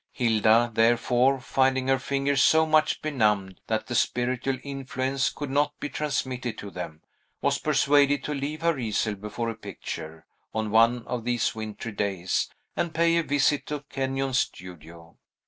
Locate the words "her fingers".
1.87-2.41